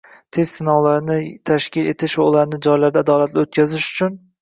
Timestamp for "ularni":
2.33-2.63